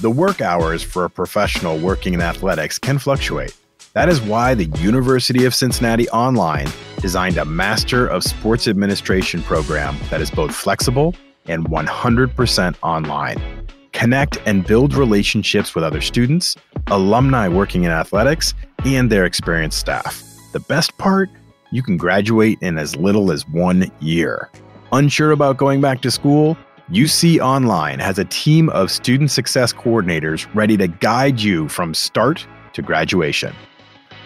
[0.00, 3.54] the work hours for a professional working in athletics can fluctuate.
[3.94, 6.68] That is why the University of Cincinnati Online
[7.00, 11.16] designed a Master of Sports Administration program that is both flexible
[11.46, 13.66] and 100% online.
[13.92, 16.54] Connect and build relationships with other students,
[16.86, 18.54] alumni working in athletics,
[18.84, 20.22] and their experienced staff.
[20.52, 21.28] The best part?
[21.72, 24.48] You can graduate in as little as one year.
[24.92, 26.56] Unsure about going back to school?
[26.92, 32.46] UC Online has a team of student success coordinators ready to guide you from start
[32.72, 33.54] to graduation.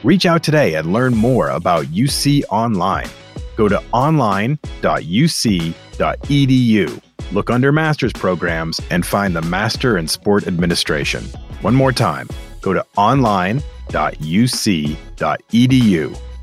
[0.04, 3.08] Reach out today and learn more about UC Online.
[3.56, 4.62] Go to online.uc.edu.
[7.32, 11.24] Look under master's programs and find the Master in Sport Administration.
[11.62, 12.28] One more time,
[12.60, 13.62] go to online.uc.edu.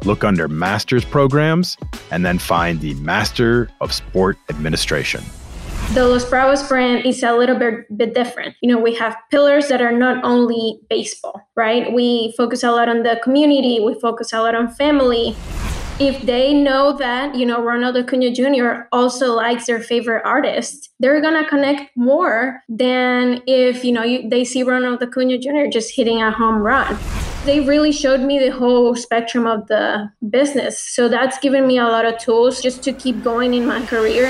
[0.05, 1.77] Look under master's programs
[2.11, 5.23] and then find the Master of Sport Administration
[5.93, 8.55] the Los Bravos brand is a little bit, bit different.
[8.61, 11.91] You know, we have pillars that are not only baseball, right?
[11.91, 15.35] We focus a lot on the community, we focus a lot on family.
[15.99, 18.87] If they know that, you know, Ronald Acuna Jr.
[18.91, 24.45] also likes their favorite artist, they're gonna connect more than if, you know, you, they
[24.45, 25.69] see Ronald Acuna Jr.
[25.71, 26.97] just hitting a home run
[27.45, 30.77] they really showed me the whole spectrum of the business.
[30.77, 34.29] So that's given me a lot of tools just to keep going in my career.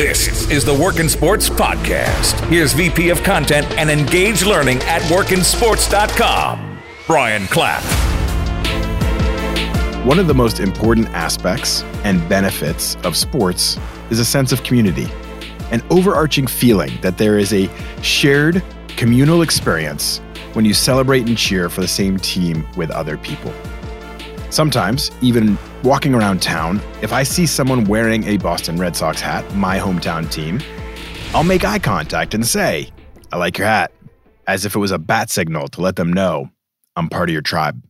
[0.00, 2.40] This is the Work in Sports Podcast.
[2.48, 7.82] Here's VP of Content and Engage Learning at workinsports.com, Brian Clapp.
[10.06, 15.06] One of the most important aspects and benefits of sports is a sense of community,
[15.70, 17.68] an overarching feeling that there is a
[18.00, 18.62] shared
[18.96, 20.22] communal experience
[20.54, 23.52] when you celebrate and cheer for the same team with other people.
[24.50, 29.54] Sometimes, even walking around town, if I see someone wearing a Boston Red Sox hat,
[29.54, 30.60] my hometown team,
[31.32, 32.90] I'll make eye contact and say,
[33.32, 33.92] I like your hat,
[34.48, 36.50] as if it was a bat signal to let them know
[36.96, 37.80] I'm part of your tribe.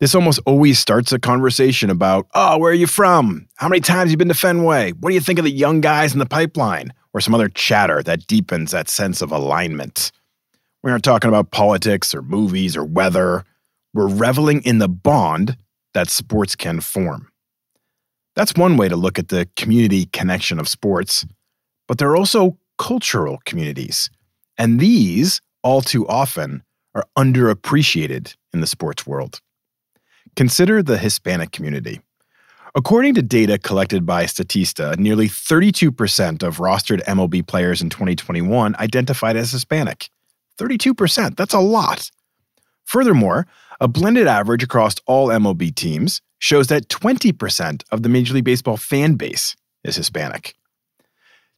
[0.00, 3.46] This almost always starts a conversation about, oh, where are you from?
[3.54, 4.92] How many times you been to Fenway?
[4.92, 6.92] What do you think of the young guys in the pipeline?
[7.14, 10.10] Or some other chatter that deepens that sense of alignment.
[10.82, 13.44] We aren't talking about politics or movies or weather.
[13.94, 15.56] We're reveling in the bond
[15.94, 17.28] that sports can form.
[18.34, 21.26] That's one way to look at the community connection of sports,
[21.86, 24.10] but there are also cultural communities,
[24.56, 26.62] and these, all too often,
[26.94, 29.40] are underappreciated in the sports world.
[30.36, 32.00] Consider the Hispanic community.
[32.74, 39.36] According to data collected by Statista, nearly 32% of rostered MLB players in 2021 identified
[39.36, 40.08] as Hispanic.
[40.58, 42.10] 32%, that's a lot.
[42.84, 43.46] Furthermore,
[43.80, 48.76] a blended average across all MLB teams shows that 20% of the Major League Baseball
[48.76, 50.54] fan base is Hispanic.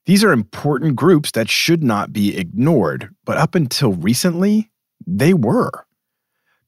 [0.06, 4.70] These are important groups that should not be ignored, but up until recently,
[5.06, 5.86] they were.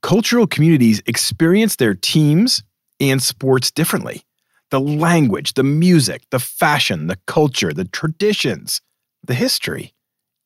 [0.03, 2.63] Cultural communities experience their teams
[3.01, 4.23] and sports differently.
[4.71, 8.81] The language, the music, the fashion, the culture, the traditions,
[9.25, 9.95] the history.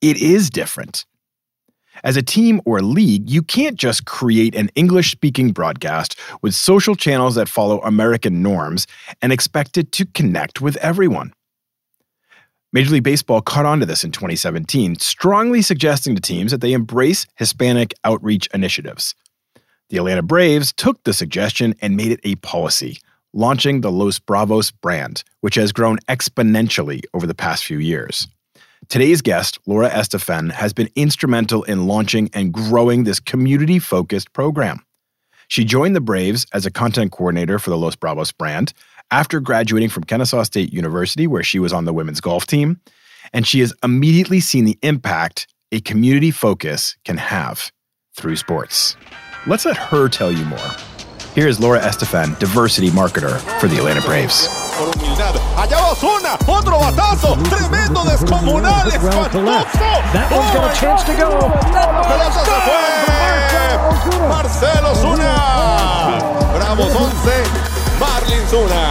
[0.01, 1.07] It is different.
[2.03, 6.95] As a team or league, you can't just create an English speaking broadcast with social
[6.95, 8.87] channels that follow American norms
[9.21, 11.33] and expect it to connect with everyone.
[12.73, 16.73] Major League Baseball caught on to this in 2017, strongly suggesting to teams that they
[16.73, 19.15] embrace Hispanic outreach initiatives.
[19.89, 22.99] The Atlanta Braves took the suggestion and made it a policy,
[23.33, 28.29] launching the Los Bravos brand, which has grown exponentially over the past few years.
[28.91, 34.85] Today's guest, Laura Estefenn, has been instrumental in launching and growing this community focused program.
[35.47, 38.73] She joined the Braves as a content coordinator for the Los Bravos brand
[39.13, 42.81] after graduating from Kennesaw State University, where she was on the women's golf team.
[43.33, 47.71] And she has immediately seen the impact a community focus can have
[48.17, 48.97] through sports.
[49.47, 50.59] Let's let her tell you more.
[51.35, 54.49] Here is Laura Estefenn, diversity marketer for the Atlanta Braves.
[55.57, 59.45] Allá va Ozuna, otro batazo, tremendo descomunal, espantoso.
[60.13, 61.29] That one's got a chance to go.
[61.71, 62.83] La pelota se fue.
[64.29, 65.35] Marcell Ozuna.
[66.53, 67.47] Bravos 11,
[68.01, 68.85] Marlin Zuna.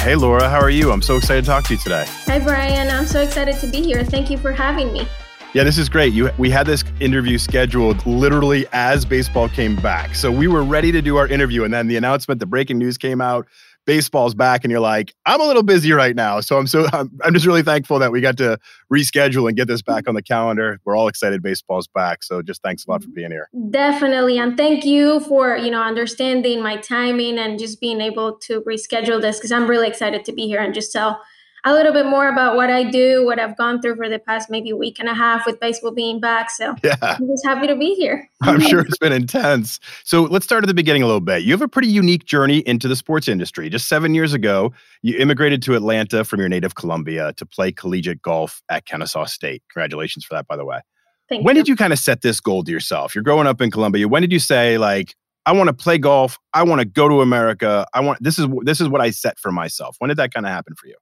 [0.00, 0.90] Hey Laura, how are you?
[0.90, 2.06] I'm so excited to talk to you today.
[2.26, 4.02] Hi Brian, I'm so excited to be here.
[4.02, 5.06] Thank you for having me.
[5.52, 6.12] Yeah, this is great.
[6.12, 10.14] You, we had this interview scheduled literally as baseball came back.
[10.14, 11.64] So we were ready to do our interview.
[11.64, 13.48] And then the announcement, the breaking news came out
[13.86, 17.10] baseball's back and you're like i'm a little busy right now so i'm so I'm,
[17.24, 18.58] I'm just really thankful that we got to
[18.92, 22.62] reschedule and get this back on the calendar we're all excited baseball's back so just
[22.62, 26.76] thanks a lot for being here definitely and thank you for you know understanding my
[26.76, 30.60] timing and just being able to reschedule this because i'm really excited to be here
[30.60, 31.20] and just tell
[31.64, 34.50] a little bit more about what I do, what I've gone through for the past
[34.50, 36.50] maybe week and a half with baseball being back.
[36.50, 36.96] So yeah.
[37.02, 38.28] I'm just happy to be here.
[38.42, 39.80] I'm sure it's been intense.
[40.04, 41.42] So let's start at the beginning a little bit.
[41.42, 43.68] You have a pretty unique journey into the sports industry.
[43.68, 44.72] Just seven years ago,
[45.02, 49.62] you immigrated to Atlanta from your native Colombia to play collegiate golf at Kennesaw State.
[49.70, 50.80] Congratulations for that, by the way.
[51.28, 51.62] Thank when you.
[51.62, 53.14] did you kind of set this goal to yourself?
[53.14, 54.08] You're growing up in Colombia.
[54.08, 55.14] When did you say, like,
[55.46, 56.38] I want to play golf.
[56.52, 57.86] I want to go to America.
[57.94, 59.96] I want this is this is what I set for myself.
[59.98, 60.96] When did that kind of happen for you?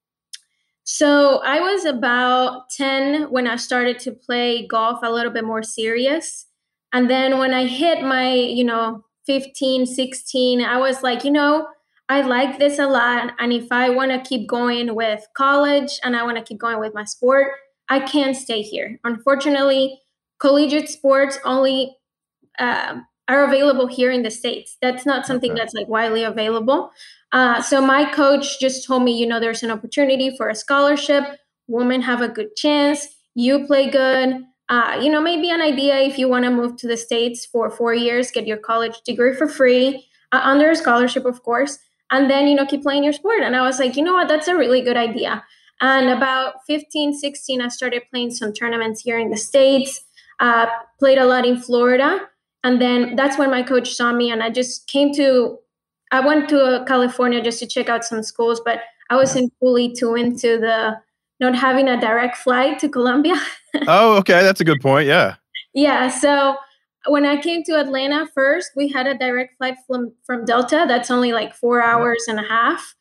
[0.90, 5.62] So I was about 10 when I started to play golf a little bit more
[5.62, 6.46] serious.
[6.94, 11.68] And then when I hit my, you know, 15, 16, I was like, you know,
[12.08, 13.34] I like this a lot.
[13.38, 16.80] And if I want to keep going with college and I want to keep going
[16.80, 17.48] with my sport,
[17.90, 18.98] I can't stay here.
[19.04, 20.00] Unfortunately,
[20.40, 21.98] collegiate sports only
[22.58, 22.96] uh,
[23.28, 24.78] are available here in the states.
[24.80, 25.60] That's not something okay.
[25.60, 26.92] that's like widely available.
[27.32, 31.24] Uh, so my coach just told me, you know, there's an opportunity for a scholarship.
[31.66, 33.06] Women have a good chance.
[33.34, 34.42] You play good.
[34.68, 37.70] Uh, you know, maybe an idea if you want to move to the states for
[37.70, 41.78] four years, get your college degree for free uh, under a scholarship, of course,
[42.10, 43.42] and then you know keep playing your sport.
[43.42, 45.42] And I was like, you know what, that's a really good idea.
[45.80, 50.00] And about 15, 16, I started playing some tournaments here in the states.
[50.40, 50.66] Uh,
[50.98, 52.28] played a lot in Florida
[52.64, 55.58] and then that's when my coach saw me and i just came to
[56.12, 59.92] i went to uh, california just to check out some schools but i wasn't fully
[59.92, 60.96] too into the
[61.40, 63.36] not having a direct flight to colombia
[63.86, 65.36] oh okay that's a good point yeah
[65.74, 66.56] yeah so
[67.06, 71.10] when i came to atlanta first we had a direct flight from from delta that's
[71.10, 72.94] only like four hours and a half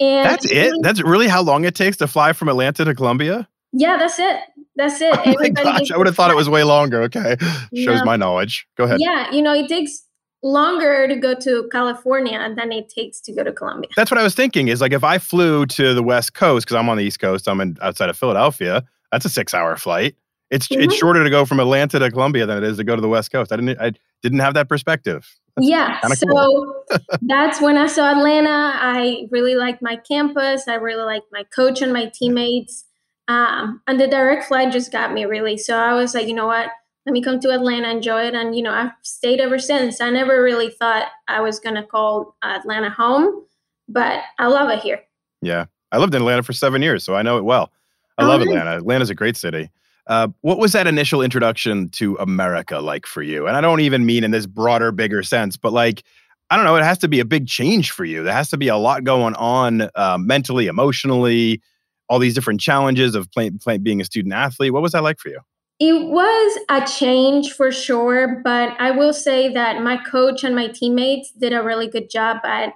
[0.00, 3.48] and that's it that's really how long it takes to fly from atlanta to colombia
[3.78, 4.40] yeah, that's it.
[4.76, 5.14] That's it.
[5.14, 7.02] Oh my gosh, I would have thought it was way longer.
[7.02, 7.36] Okay.
[7.76, 8.66] Shows my knowledge.
[8.76, 8.98] Go ahead.
[9.00, 10.02] Yeah, you know, it takes
[10.42, 13.90] longer to go to California than it takes to go to Colombia.
[13.96, 16.76] That's what I was thinking is like if I flew to the West Coast, because
[16.76, 20.14] I'm on the East Coast, I'm in outside of Philadelphia, that's a six hour flight.
[20.50, 20.82] It's mm-hmm.
[20.82, 23.08] it's shorter to go from Atlanta to Colombia than it is to go to the
[23.08, 23.52] West Coast.
[23.52, 23.92] I didn't I
[24.22, 25.28] didn't have that perspective.
[25.56, 26.00] That's yeah.
[26.02, 26.84] So cool.
[27.22, 28.72] that's when I saw Atlanta.
[28.74, 30.68] I really liked my campus.
[30.68, 32.84] I really liked my coach and my teammates.
[33.28, 35.56] Um, and the direct flight just got me really.
[35.56, 36.68] So I was like, you know what?
[37.06, 38.34] Let me come to Atlanta, enjoy it.
[38.34, 40.00] And, you know, I've stayed ever since.
[40.00, 43.44] I never really thought I was going to call Atlanta home,
[43.88, 45.00] but I love it here.
[45.40, 45.66] Yeah.
[45.92, 47.70] I lived in Atlanta for seven years, so I know it well.
[48.18, 48.76] I oh, love Atlanta.
[48.76, 49.70] Atlanta's a great city.
[50.08, 53.46] Uh, what was that initial introduction to America like for you?
[53.46, 56.02] And I don't even mean in this broader, bigger sense, but like,
[56.50, 58.22] I don't know, it has to be a big change for you.
[58.22, 61.60] There has to be a lot going on uh, mentally, emotionally,
[62.08, 64.72] all these different challenges of playing, play, being a student athlete.
[64.72, 65.40] What was that like for you?
[65.78, 70.68] It was a change for sure, but I will say that my coach and my
[70.68, 72.72] teammates did a really good job at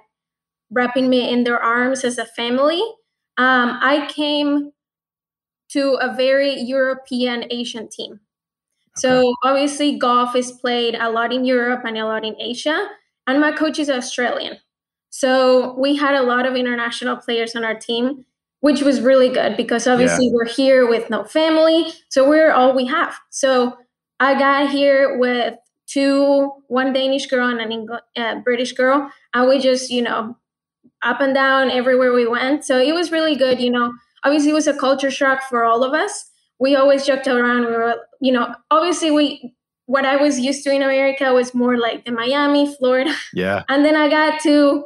[0.69, 2.81] wrapping me in their arms as a family.
[3.37, 4.71] Um, I came
[5.69, 8.13] to a very European Asian team.
[8.13, 8.97] Okay.
[8.97, 12.87] So obviously, golf is played a lot in Europe and a lot in Asia,
[13.25, 14.57] and my coach is Australian.
[15.09, 18.25] So we had a lot of international players on our team
[18.61, 20.31] which was really good because obviously yeah.
[20.33, 21.91] we're here with no family.
[22.09, 23.15] So we're all we have.
[23.29, 23.77] So
[24.19, 25.55] I got here with
[25.87, 29.11] two, one Danish girl and an English, uh, British girl.
[29.33, 30.37] And we just, you know,
[31.01, 32.63] up and down everywhere we went.
[32.63, 33.59] So it was really good.
[33.59, 33.91] You know,
[34.23, 36.29] obviously it was a culture shock for all of us.
[36.59, 37.65] We always joked around.
[37.65, 39.55] We were, you know, obviously we,
[39.87, 43.13] what I was used to in America was more like the Miami, Florida.
[43.33, 43.63] Yeah.
[43.67, 44.85] And then I got to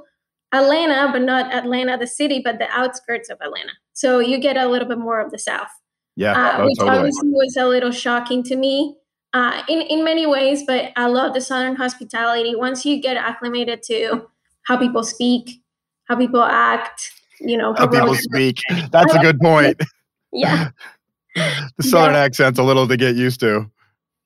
[0.56, 3.72] Atlanta, but not Atlanta, the city, but the outskirts of Atlanta.
[3.94, 5.70] So you get a little bit more of the South.
[6.16, 6.98] Yeah, uh, oh, which totally.
[6.98, 8.96] obviously was a little shocking to me
[9.34, 10.64] uh, in in many ways.
[10.66, 12.56] But I love the Southern hospitality.
[12.56, 14.28] Once you get acclimated to
[14.64, 15.62] how people speak,
[16.06, 18.62] how people act, you know, how people speak.
[18.92, 19.82] That's a good point.
[20.32, 20.70] yeah.
[21.36, 22.22] the Southern yeah.
[22.22, 23.70] accent's a little to get used to.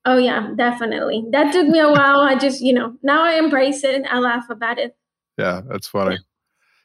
[0.05, 1.25] Oh yeah, definitely.
[1.31, 2.21] That took me a while.
[2.21, 4.03] I just, you know, now I embrace it.
[4.09, 4.95] I laugh about it.
[5.39, 6.19] Yeah, that's funny.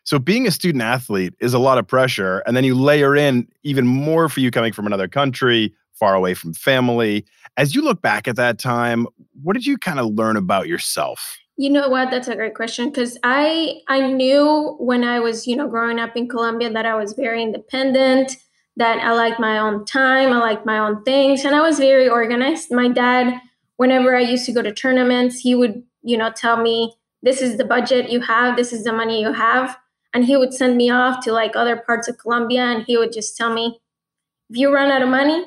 [0.05, 2.43] So being a student athlete is a lot of pressure.
[2.47, 6.35] And then you layer in even more for you coming from another country, far away
[6.35, 7.25] from family.
[7.57, 9.07] As you look back at that time,
[9.43, 11.39] what did you kind of learn about yourself?
[11.57, 12.11] You know what?
[12.11, 16.17] That's a great question because I I knew when I was you know growing up
[16.17, 18.37] in Colombia that I was very independent,
[18.77, 22.09] that I liked my own time, I liked my own things, and I was very
[22.09, 22.73] organized.
[22.73, 23.41] My dad,
[23.77, 26.93] whenever I used to go to tournaments, he would you know tell me
[27.25, 29.77] this is the budget you have, this is the money you have.
[30.13, 33.13] And he would send me off to like other parts of Colombia and he would
[33.13, 33.81] just tell me,
[34.51, 35.45] if you run out of money,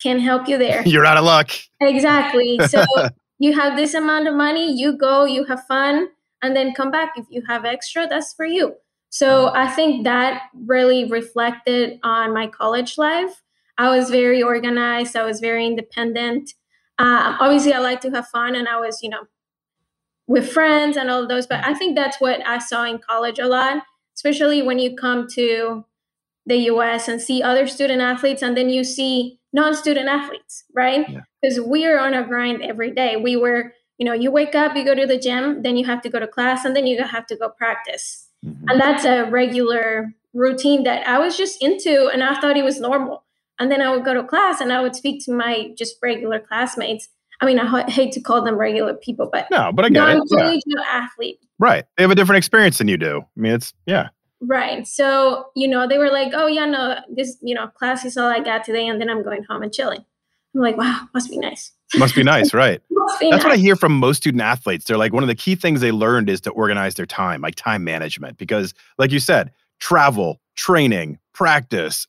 [0.00, 0.82] can't help you there.
[0.86, 1.50] You're out of luck.
[1.80, 2.60] Exactly.
[2.68, 2.84] So
[3.40, 6.08] you have this amount of money, you go, you have fun,
[6.42, 7.12] and then come back.
[7.16, 8.74] If you have extra, that's for you.
[9.10, 13.42] So I think that really reflected on my college life.
[13.78, 16.50] I was very organized, I was very independent.
[16.98, 19.22] Uh, obviously, I like to have fun, and I was, you know,
[20.28, 21.46] with friends and all those.
[21.46, 23.82] But I think that's what I saw in college a lot,
[24.14, 25.84] especially when you come to
[26.46, 31.06] the US and see other student athletes, and then you see non student athletes, right?
[31.42, 31.64] Because yeah.
[31.64, 33.16] we are on a grind every day.
[33.16, 36.00] We were, you know, you wake up, you go to the gym, then you have
[36.02, 38.28] to go to class, and then you have to go practice.
[38.44, 38.68] Mm-hmm.
[38.68, 42.80] And that's a regular routine that I was just into, and I thought it was
[42.80, 43.24] normal.
[43.58, 46.38] And then I would go to class and I would speak to my just regular
[46.38, 47.08] classmates.
[47.40, 50.08] I mean, I h- hate to call them regular people, but no, but I get
[50.08, 50.62] it.
[50.66, 50.82] Yeah.
[50.88, 51.38] athlete.
[51.58, 51.84] Right.
[51.96, 53.20] They have a different experience than you do.
[53.22, 54.08] I mean, it's yeah.
[54.40, 54.86] Right.
[54.86, 58.28] So, you know, they were like, oh, yeah, no, this, you know, class is all
[58.28, 58.86] I got today.
[58.86, 60.04] And then I'm going home and chilling.
[60.54, 61.72] I'm like, wow, must be nice.
[61.96, 62.80] Must be nice, right?
[62.88, 62.96] be
[63.30, 63.44] That's nice.
[63.44, 64.84] what I hear from most student athletes.
[64.84, 67.56] They're like, one of the key things they learned is to organize their time, like
[67.56, 68.38] time management.
[68.38, 72.06] Because, like you said, travel, training, practice,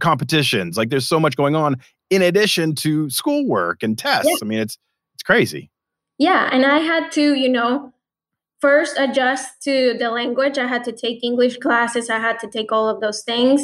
[0.00, 1.76] competitions, like there's so much going on
[2.10, 4.28] in addition to schoolwork and tests.
[4.28, 4.36] Yeah.
[4.40, 4.78] I mean, it's
[5.14, 5.70] it's crazy.
[6.18, 6.48] Yeah.
[6.52, 7.92] And I had to, you know,
[8.60, 10.58] first adjust to the language.
[10.58, 13.62] I had to take English classes, I had to take all of those things.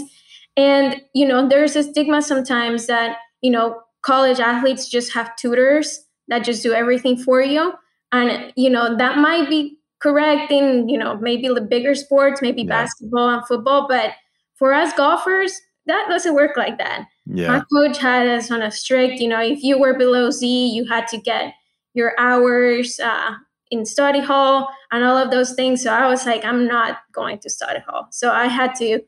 [0.56, 6.04] And, you know, there's a stigma sometimes that, you know, college athletes just have tutors
[6.28, 7.72] that just do everything for you.
[8.12, 12.62] And, you know, that might be correct in, you know, maybe the bigger sports, maybe
[12.62, 12.68] yeah.
[12.68, 13.86] basketball and football.
[13.88, 14.12] But
[14.56, 17.06] for us golfers, that doesn't work like that.
[17.26, 17.48] Yeah.
[17.48, 20.86] My coach had us on a strict, you know, if you were below Z, you
[20.88, 21.54] had to get
[21.94, 23.32] your hours uh,
[23.70, 25.82] in study hall and all of those things.
[25.82, 28.08] So I was like, I'm not going to study hall.
[28.10, 29.00] So I had to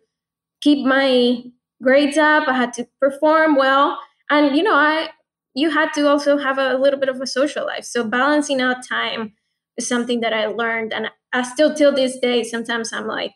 [0.60, 1.42] keep my
[1.82, 2.48] grades up.
[2.48, 3.98] I had to perform well.
[4.30, 5.10] And, you know, I,
[5.54, 7.84] you had to also have a little bit of a social life.
[7.84, 9.34] So balancing out time
[9.76, 10.92] is something that I learned.
[10.92, 13.32] And I still, till this day, sometimes I'm like,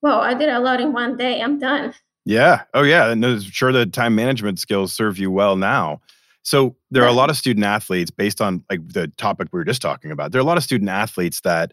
[0.00, 1.42] whoa, I did a lot in one day.
[1.42, 1.94] I'm done.
[2.28, 2.64] Yeah.
[2.74, 3.10] Oh, yeah.
[3.10, 6.02] And I'm sure the time management skills serve you well now.
[6.42, 9.64] So there are a lot of student athletes based on like the topic we were
[9.64, 10.30] just talking about.
[10.30, 11.72] There are a lot of student athletes that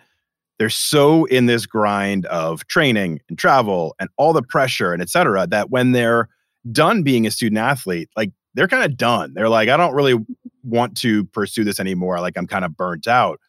[0.58, 5.10] they're so in this grind of training and travel and all the pressure and et
[5.10, 6.30] cetera that when they're
[6.72, 9.34] done being a student athlete, like they're kind of done.
[9.34, 10.26] They're like, I don't really
[10.64, 12.22] want to pursue this anymore.
[12.22, 13.42] Like I'm kind of burnt out.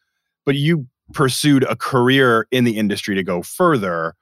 [0.45, 4.17] But you pursued a career in the industry to go further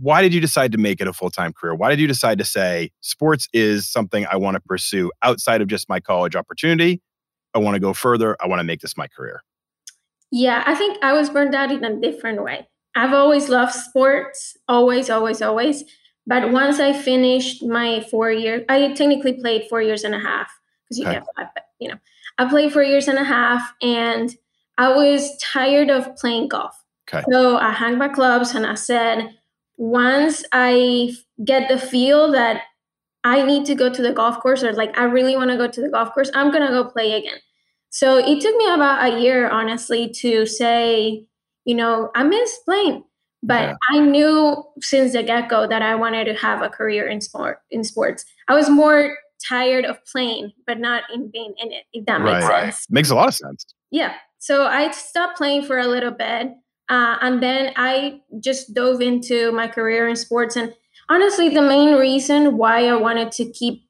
[0.00, 1.74] why did you decide to make it a full-time career?
[1.74, 5.68] Why did you decide to say sports is something i want to pursue outside of
[5.68, 7.00] just my college opportunity.
[7.54, 8.36] I want to go further.
[8.40, 9.42] I want to make this my career
[10.34, 12.68] yeah i think i was burned out in a different way.
[12.96, 15.84] I've always loved sports always always always
[16.26, 20.50] but once i finished my four years i technically played four years and a half
[20.84, 21.14] because you okay.
[21.14, 21.98] get five but you know
[22.38, 24.36] i played four years and a half and
[24.76, 26.74] i was tired of playing golf.
[27.08, 27.22] Okay.
[27.30, 29.28] So I hung my clubs and I said,
[29.76, 31.12] once I
[31.44, 32.62] get the feel that
[33.24, 35.66] I need to go to the golf course or like I really want to go
[35.66, 37.38] to the golf course, I'm going to go play again.
[37.90, 41.24] So it took me about a year, honestly, to say,
[41.64, 43.04] you know, I miss playing.
[43.42, 43.74] But yeah.
[43.90, 47.58] I knew since the get go that I wanted to have a career in sport
[47.70, 48.24] in sports.
[48.48, 49.16] I was more
[49.46, 52.40] tired of playing, but not in being in it, if that right.
[52.40, 52.86] makes sense.
[52.90, 53.66] Makes a lot of sense.
[53.90, 54.14] Yeah.
[54.38, 56.52] So I stopped playing for a little bit.
[56.88, 60.56] Uh, and then I just dove into my career in sports.
[60.56, 60.74] And
[61.08, 63.82] honestly, the main reason why I wanted to keep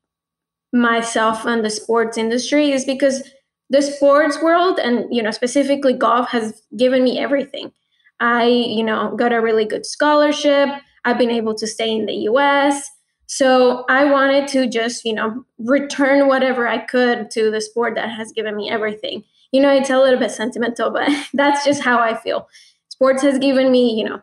[0.73, 3.23] myself in the sports industry is because
[3.71, 7.73] the sports world and you know specifically golf has given me everything.
[8.21, 10.69] I you know got a really good scholarship.
[11.05, 12.91] I've been able to stay in the us
[13.27, 18.11] so i wanted to just you know return whatever i could to the sport that
[18.11, 19.25] has given me everything.
[19.53, 22.49] You know it's a little bit sentimental but that's just how i feel
[22.95, 24.23] sports has given me, you know,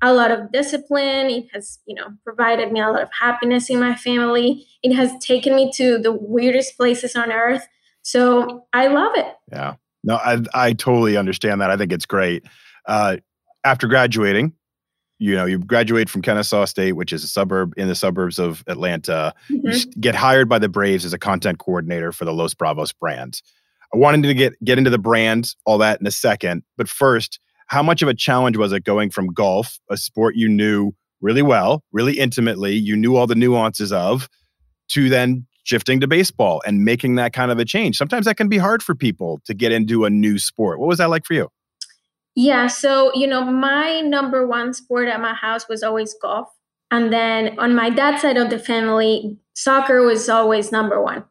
[0.00, 1.30] a lot of discipline.
[1.30, 4.66] It has, you know, provided me a lot of happiness in my family.
[4.82, 7.66] It has taken me to the weirdest places on earth.
[8.02, 9.34] So I love it.
[9.50, 9.74] Yeah.
[10.04, 11.70] No, I I totally understand that.
[11.70, 12.44] I think it's great.
[12.86, 13.16] Uh,
[13.64, 14.52] after graduating,
[15.18, 18.62] you know, you graduate from Kennesaw State, which is a suburb in the suburbs of
[18.68, 19.34] Atlanta.
[19.50, 19.68] Mm-hmm.
[19.68, 23.42] You get hired by the Braves as a content coordinator for the Los Bravos brand.
[23.92, 27.40] I wanted to get get into the brand, all that in a second, but first,
[27.68, 31.42] how much of a challenge was it going from golf, a sport you knew really
[31.42, 34.28] well, really intimately, you knew all the nuances of,
[34.88, 37.96] to then shifting to baseball and making that kind of a change?
[37.96, 40.78] Sometimes that can be hard for people to get into a new sport.
[40.78, 41.48] What was that like for you?
[42.34, 46.48] Yeah, so, you know, my number one sport at my house was always golf.
[46.90, 51.24] And then on my dad's side of the family, soccer was always number one.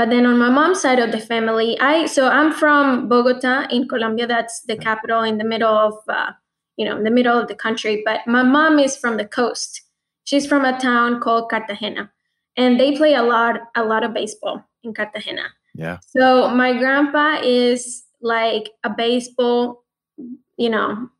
[0.00, 3.86] But then on my mom's side of the family, I so I'm from Bogota in
[3.86, 4.26] Colombia.
[4.26, 6.30] That's the capital in the middle of uh,
[6.78, 8.02] you know, in the middle of the country.
[8.02, 9.82] But my mom is from the coast.
[10.24, 12.10] She's from a town called Cartagena,
[12.56, 15.50] and they play a lot, a lot of baseball in Cartagena.
[15.74, 15.98] Yeah.
[16.16, 19.84] So my grandpa is like a baseball,
[20.56, 21.10] you know,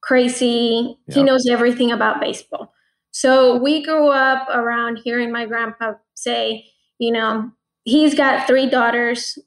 [0.00, 0.96] crazy.
[1.08, 2.72] He knows everything about baseball.
[3.10, 6.66] So we grew up around hearing my grandpa say,
[7.00, 7.50] you know,
[7.84, 9.38] he's got three daughters.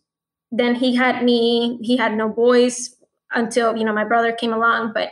[0.52, 1.80] Then he had me.
[1.82, 2.96] He had no boys
[3.34, 4.94] until, you know, my brother came along.
[4.94, 5.10] But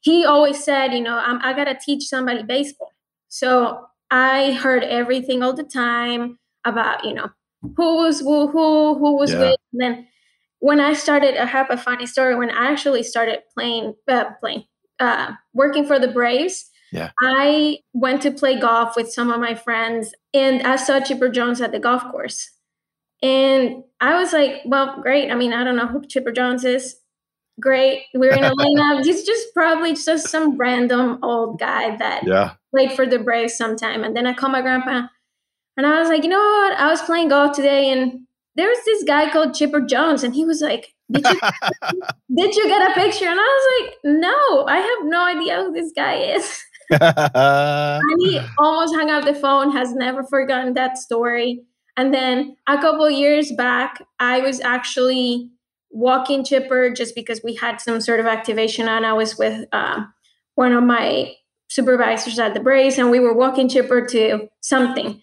[0.00, 2.92] he always said, you know, I'm, I got to teach somebody baseball.
[3.28, 7.30] So I heard everything all the time about, you know,
[7.76, 9.40] who was who, who, who was Yeah.
[9.40, 9.56] with.
[9.72, 10.08] And then
[10.60, 12.34] when I started, I have a funny story.
[12.36, 14.64] When I actually started playing, uh, playing,
[15.00, 17.10] uh, working for the Braves, Yeah.
[17.20, 21.60] I went to play golf with some of my friends, and I saw Chipper Jones
[21.60, 22.50] at the golf course.
[23.22, 25.30] And I was like, well, great.
[25.30, 26.96] I mean, I don't know who Chipper Jones is.
[27.58, 28.02] Great.
[28.14, 29.02] We're in a Atlanta.
[29.02, 32.52] He's just probably just some random old guy that Yeah.
[32.74, 34.04] played for the Braves sometime.
[34.04, 35.06] And then I called my grandpa
[35.78, 36.78] and I was like, you know what?
[36.78, 38.20] I was playing golf today and
[38.56, 40.22] there was this guy called Chipper Jones.
[40.22, 41.40] And he was like, did you,
[42.36, 43.26] did you get a picture?
[43.28, 46.62] And I was like, no, I have no idea who this guy is.
[47.00, 51.62] And he almost hung up the phone, has never forgotten that story.
[51.96, 55.50] And then a couple years back, I was actually
[55.90, 60.12] walking Chipper just because we had some sort of activation and I was with um,
[60.56, 61.32] one of my
[61.68, 65.22] supervisors at the Braves, and we were walking Chipper to something.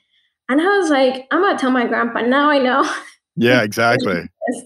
[0.49, 2.21] And I was like, I'm gonna tell my grandpa.
[2.21, 2.89] Now I know.
[3.35, 4.29] yeah, exactly.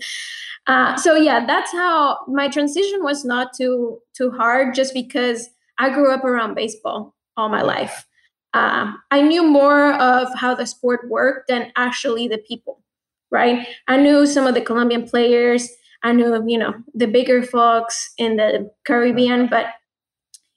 [0.68, 5.89] Uh, so yeah, that's how my transition was not too too hard, just because I
[5.89, 8.05] grew up around baseball all my life.
[8.53, 12.81] Uh, I knew more of how the sport worked than actually the people,
[13.29, 13.67] right?
[13.88, 15.69] I knew some of the Colombian players.
[16.03, 19.67] I knew, you know, the bigger folks in the Caribbean, but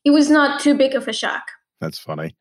[0.05, 1.43] it was not too big of a shock.
[1.81, 2.35] That's funny.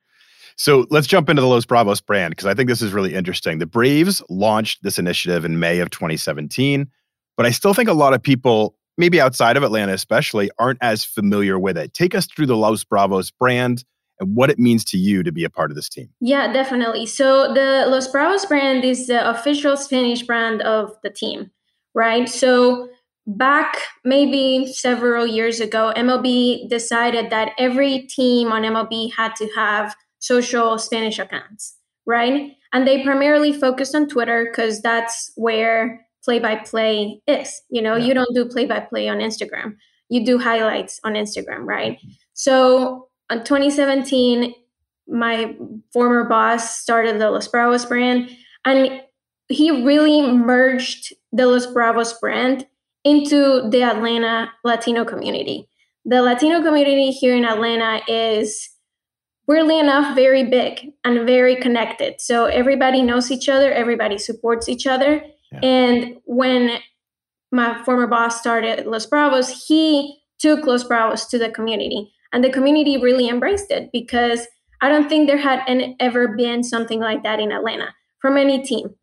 [0.56, 3.60] So let's jump into the Los Bravos brand because I think this is really interesting.
[3.60, 6.86] The Braves launched this initiative in May of 2017,
[7.38, 11.04] but I still think a lot of people, maybe outside of Atlanta especially, aren't as
[11.04, 11.94] familiar with it.
[11.94, 13.86] Take us through the Los Bravos brand
[14.20, 16.10] and what it means to you to be a part of this team.
[16.20, 17.06] Yeah, definitely.
[17.06, 21.50] So the Los Bravos brand is the official Spanish brand of the team,
[21.96, 22.28] right?
[22.28, 22.90] So
[23.26, 29.96] back maybe several years ago, MLB decided that every team on MLB had to have
[30.20, 32.52] social Spanish accounts, right?
[32.74, 37.60] And they primarily focused on Twitter because that's where play by play is.
[37.70, 38.06] You know, Yeah.
[38.06, 39.76] you don't do play by play on Instagram,
[40.10, 41.98] you do highlights on Instagram, right?
[42.34, 44.54] So in 2017,
[45.08, 45.56] my
[45.92, 48.30] former boss started the Los Bravos brand,
[48.64, 49.02] and
[49.48, 52.68] he really merged the Los Bravos brand
[53.04, 55.68] into the Atlanta Latino community.
[56.06, 58.70] The Latino community here in Atlanta is
[59.48, 62.22] weirdly enough very big and very connected.
[62.22, 65.24] So everybody knows each other, everybody supports each other.
[65.52, 65.60] Yeah.
[65.64, 66.80] And when
[67.52, 72.12] my former boss started Los Bravos, he took Los Bravos to the community.
[72.32, 74.48] And the community really embraced it because
[74.82, 78.62] I don't think there had an, ever been something like that in Atlanta from any
[78.62, 78.96] team.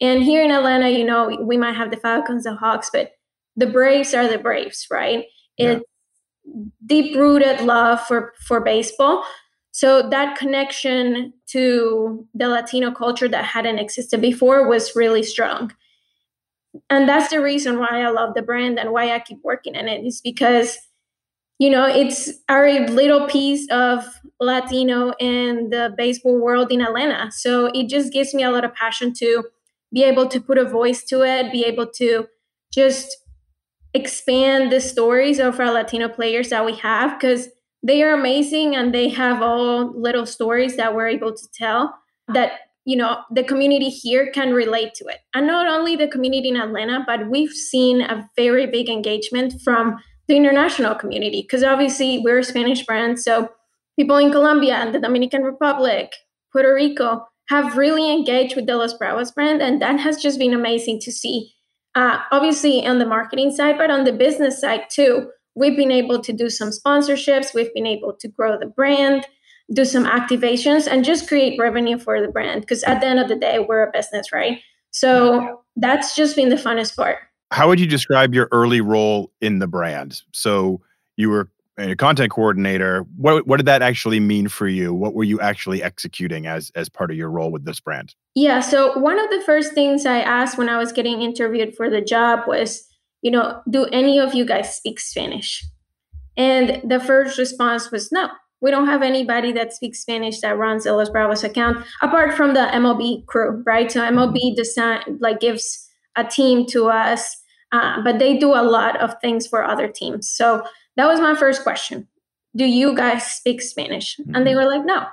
[0.00, 3.12] And here in Atlanta, you know, we might have the Falcons, the Hawks, but
[3.56, 5.24] the Braves are the Braves, right?
[5.56, 5.78] Yeah.
[5.78, 5.84] It's
[6.84, 9.24] deep rooted love for for baseball.
[9.70, 15.72] So that connection to the Latino culture that hadn't existed before was really strong.
[16.90, 19.88] And that's the reason why I love the brand and why I keep working in
[19.88, 20.78] it is because
[21.58, 24.04] you know, it's our little piece of
[24.40, 27.30] Latino in the baseball world in Atlanta.
[27.30, 29.44] So it just gives me a lot of passion to
[29.92, 32.26] be able to put a voice to it, be able to
[32.72, 33.16] just
[33.94, 37.48] expand the stories of our Latino players that we have because
[37.84, 41.94] they are amazing and they have all little stories that we're able to tell
[42.32, 42.52] that
[42.84, 45.18] you know the community here can relate to it.
[45.34, 49.98] And not only the community in atlanta but we've seen a very big engagement from
[50.28, 53.20] the international community because obviously we're a spanish brand.
[53.20, 53.48] So
[53.98, 56.12] people in colombia and the dominican republic
[56.52, 60.54] puerto rico have really engaged with the los bravos brand and that has just been
[60.54, 61.52] amazing to see.
[61.94, 66.20] Uh, obviously on the marketing side but on the business side too we've been able
[66.20, 69.24] to do some sponsorships we've been able to grow the brand
[69.72, 73.28] do some activations and just create revenue for the brand because at the end of
[73.28, 77.18] the day we're a business right so that's just been the funnest part
[77.50, 80.22] How would you describe your early role in the brand?
[80.32, 80.80] So
[81.16, 81.48] you were
[81.78, 83.04] a content coordinator.
[83.16, 84.94] What what did that actually mean for you?
[84.94, 88.14] What were you actually executing as as part of your role with this brand?
[88.34, 88.60] Yeah.
[88.60, 92.00] So one of the first things I asked when I was getting interviewed for the
[92.00, 92.84] job was,
[93.22, 95.64] you know, do any of you guys speak Spanish?
[96.36, 98.28] And the first response was no.
[98.60, 102.54] We don't have anybody that speaks Spanish that runs the Los Bravos account apart from
[102.54, 103.90] the MLB crew, right?
[103.90, 105.86] So MLB design like gives
[106.16, 107.36] a team to us,
[107.72, 110.30] uh, but they do a lot of things for other teams.
[110.30, 110.64] So
[110.96, 112.08] that was my first question.
[112.56, 114.16] Do you guys speak Spanish?
[114.16, 114.34] Mm-hmm.
[114.34, 114.64] And they mm-hmm.
[114.64, 115.06] were like, no.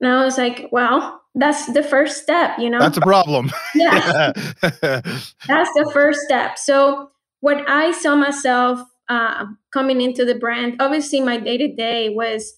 [0.00, 2.78] And I was like, well, that's the first step, you know?
[2.78, 3.50] That's a problem.
[3.74, 4.32] yeah.
[4.62, 6.58] that's the first step.
[6.58, 12.08] So what I saw myself uh, coming into the brand, obviously my day to day
[12.08, 12.54] was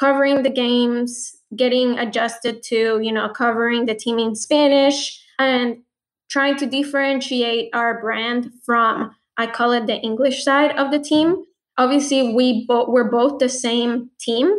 [0.00, 5.76] covering the games, getting adjusted to, you know, covering the team in Spanish and
[6.30, 11.44] trying to differentiate our brand from, I call it the English side of the team.
[11.76, 14.50] Obviously, we both we're both the same team,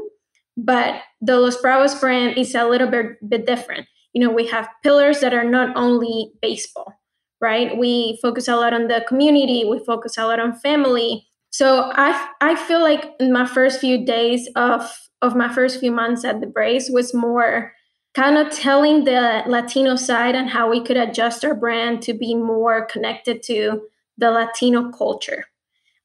[0.56, 3.88] but the Los Bravos brand is a little bit, bit different.
[4.14, 6.94] You know, we have pillars that are not only baseball,
[7.40, 7.78] right?
[7.78, 11.28] We focus a lot on the community, we focus a lot on family.
[11.52, 16.26] So I I feel like my first few days of of my first few months
[16.26, 17.74] at the Braves was more
[18.14, 22.34] kind of telling the Latino side and how we could adjust our brand to be
[22.34, 23.82] more connected to
[24.18, 25.46] the Latino culture.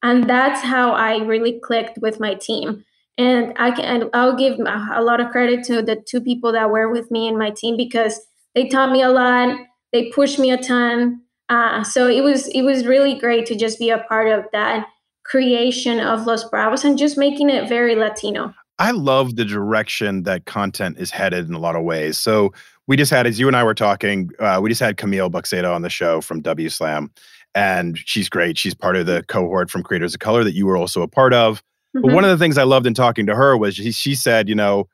[0.02, 2.84] And that's how I really clicked with my team.
[3.18, 6.90] And I can I'll give a lot of credit to the two people that were
[6.90, 8.20] with me in my team because
[8.54, 9.58] they taught me a lot.
[9.92, 11.22] They pushed me a ton.
[11.48, 14.86] Uh, so it was it was really great to just be a part of that
[15.28, 18.54] creation of Los Bravos and just making it very Latino.
[18.78, 22.18] I love the direction that content is headed in a lot of ways.
[22.18, 22.52] So
[22.86, 25.72] we just had, as you and I were talking, uh, we just had Camille Buxedo
[25.72, 27.10] on the show from W Slam,
[27.54, 28.58] and she's great.
[28.58, 31.32] She's part of the cohort from Creators of Color that you were also a part
[31.32, 31.62] of.
[31.96, 32.02] Mm-hmm.
[32.02, 34.48] But one of the things I loved in talking to her was she, she said,
[34.48, 34.86] you know,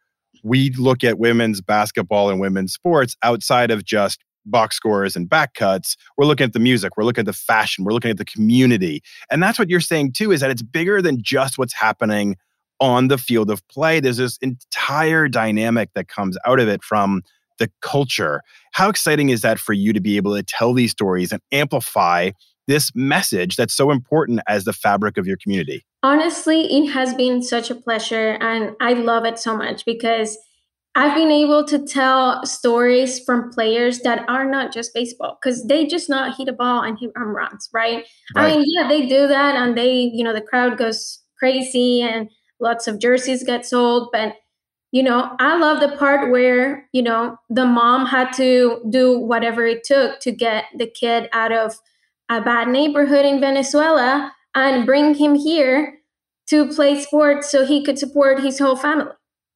[0.44, 5.54] we look at women's basketball and women's sports outside of just box scores and back
[5.54, 5.96] cuts.
[6.16, 9.02] We're looking at the music, we're looking at the fashion, we're looking at the community.
[9.30, 12.36] And that's what you're saying too, is that it's bigger than just what's happening
[12.80, 14.00] on the field of play.
[14.00, 17.22] There's this entire dynamic that comes out of it from
[17.58, 18.42] the culture.
[18.72, 22.32] How exciting is that for you to be able to tell these stories and amplify
[22.66, 25.84] this message that's so important as the fabric of your community?
[26.02, 30.36] Honestly, it has been such a pleasure and I love it so much because
[30.94, 35.86] I've been able to tell stories from players that are not just baseball because they
[35.86, 38.04] just not hit a ball and hit home runs, right?
[38.36, 38.52] right?
[38.52, 42.28] I mean, yeah, they do that and they, you know, the crowd goes crazy and
[42.60, 44.36] lots of jerseys get sold but
[44.92, 49.66] you know i love the part where you know the mom had to do whatever
[49.66, 51.74] it took to get the kid out of
[52.28, 55.98] a bad neighborhood in venezuela and bring him here
[56.46, 59.10] to play sports so he could support his whole family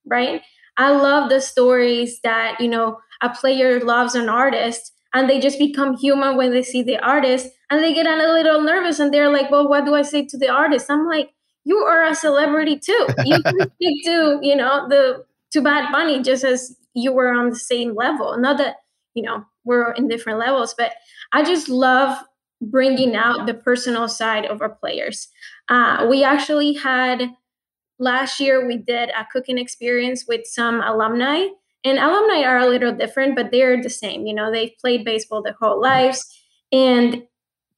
[0.05, 0.43] right
[0.79, 5.59] i love the stories that you know a player loves an artist and they just
[5.59, 9.31] become human when they see the artist and they get a little nervous and they're
[9.31, 11.31] like well what do i say to the artist i'm like
[11.67, 13.07] you are a celebrity too.
[13.25, 17.51] You can speak to, you know, the to Bad Bunny just as you were on
[17.51, 18.39] the same level.
[18.39, 18.77] Not that,
[19.15, 20.93] you know, we're in different levels, but
[21.33, 22.17] I just love
[22.63, 25.29] bringing out the personal side of our players.
[25.69, 27.31] Uh, we actually had
[27.99, 31.47] last year we did a cooking experience with some alumni
[31.85, 35.43] and alumni are a little different but they're the same you know they've played baseball
[35.43, 36.25] their whole lives
[36.73, 37.23] and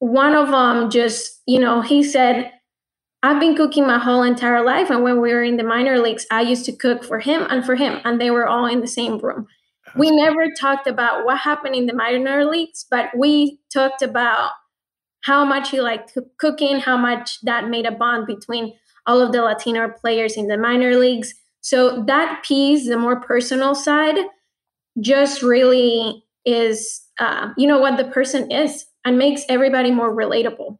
[0.00, 2.52] one of them just you know he said
[3.22, 4.90] I've been cooking my whole entire life.
[4.90, 7.64] And when we were in the minor leagues, I used to cook for him and
[7.64, 9.46] for him, and they were all in the same room.
[9.96, 14.52] We never talked about what happened in the minor leagues, but we talked about
[15.22, 18.74] how much he liked cooking, how much that made a bond between
[19.08, 21.34] all of the Latino players in the minor leagues.
[21.60, 24.18] So that piece, the more personal side,
[25.00, 30.78] just really is, uh, you know, what the person is and makes everybody more relatable.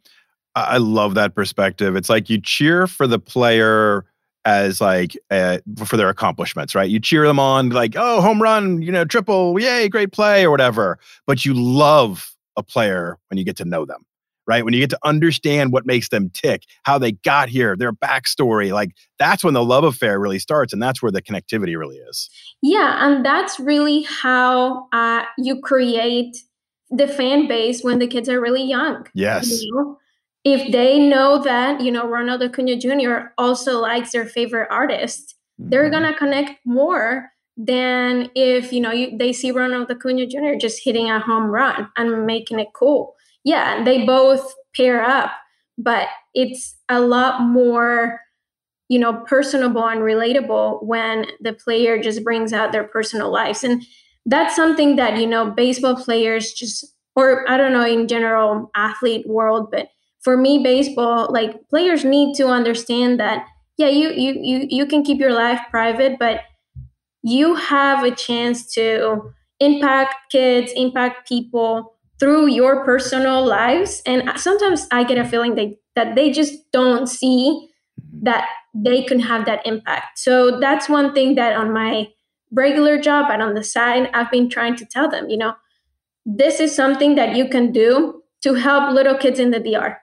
[0.55, 1.97] I love that perspective.
[1.97, 4.05] It's like you cheer for the player
[4.45, 6.89] as like uh, for their accomplishments, right?
[6.89, 10.51] You cheer them on like, oh, home run, you know, triple, yay, great play or
[10.51, 10.99] whatever.
[11.27, 14.05] But you love a player when you get to know them,
[14.49, 14.65] right?
[14.65, 18.73] When you get to understand what makes them tick, how they got here, their backstory,
[18.73, 22.29] like that's when the love affair really starts, and that's where the connectivity really is.
[22.63, 26.37] Yeah, and that's really how uh, you create
[26.91, 29.07] the fan base when the kids are really young.
[29.15, 29.63] Yes.
[29.63, 29.99] You know?
[30.45, 33.33] if they know that you know Ronald Acuna Jr.
[33.37, 35.71] also likes their favorite artist, mm-hmm.
[35.71, 40.55] they're gonna connect more than if you know you, they see Ronald Acuna Jr.
[40.59, 43.15] just hitting a home run and making it cool.
[43.49, 45.31] Yeah, they both pair up,
[45.79, 48.21] but it's a lot more
[48.89, 53.65] you know personable and relatable when the player just brings out their personal lives.
[53.65, 53.83] And
[54.27, 56.85] that's something that you know baseball players just
[57.17, 59.89] or i don't know in general athlete world but
[60.21, 63.47] for me, baseball, like players need to understand that,
[63.79, 66.41] yeah, you you you you can keep your life private, but
[67.23, 74.03] you have a chance to impact kids, impact people through your personal lives.
[74.05, 77.69] And sometimes I get a feeling that that they just don't see
[78.01, 78.25] mm-hmm.
[78.25, 80.19] that they can have that impact.
[80.19, 82.09] So that's one thing that on my
[82.53, 85.55] regular job and on the side, I've been trying to tell them, you know,
[86.25, 89.97] this is something that you can do to help little kids in the DR.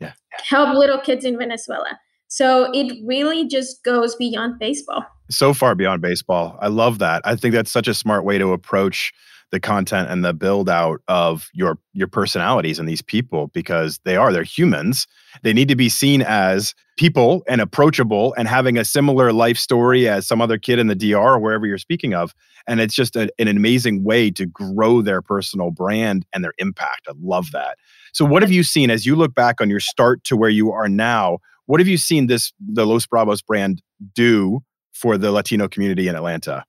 [0.00, 0.12] Yeah.
[0.32, 1.98] Help little kids in Venezuela.
[2.28, 5.04] So it really just goes beyond baseball.
[5.30, 6.56] So far beyond baseball.
[6.60, 7.22] I love that.
[7.24, 9.12] I think that's such a smart way to approach
[9.50, 14.16] the content and the build out of your your personalities and these people because they
[14.16, 15.06] are they're humans.
[15.42, 20.08] They need to be seen as people and approachable and having a similar life story
[20.08, 22.34] as some other kid in the DR or wherever you're speaking of.
[22.66, 27.08] And it's just a, an amazing way to grow their personal brand and their impact.
[27.08, 27.76] I love that.
[28.12, 30.70] So what have you seen as you look back on your start to where you
[30.72, 31.38] are now?
[31.66, 33.82] What have you seen this the los bravos brand
[34.14, 34.60] do
[34.92, 36.64] for the latino community in atlanta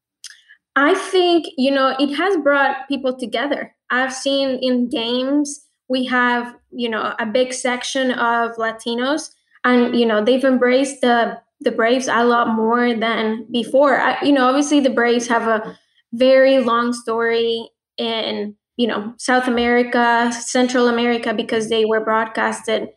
[0.76, 3.76] I think, you know, it has brought people together.
[3.90, 9.32] I've seen in games, we have, you know, a big section of Latinos
[9.64, 14.00] and, you know, they've embraced the the Braves a lot more than before.
[14.00, 15.78] I, you know, obviously the Braves have a
[16.12, 22.90] very long story in, you know, South America, Central America because they were broadcasted